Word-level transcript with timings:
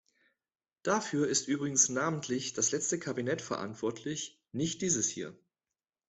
Dafür 0.81 1.27
ist 1.27 1.47
übrigens 1.47 1.89
namentlich 1.89 2.53
das 2.53 2.71
letzte 2.71 2.97
Kabinett 2.97 3.39
verantwortlich 3.39 4.41
nicht 4.51 4.81
dieses 4.81 5.07
hier. 5.09 5.37